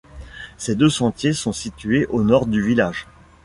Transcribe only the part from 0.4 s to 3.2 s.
Ces deux sentiers sont situés au nord du village.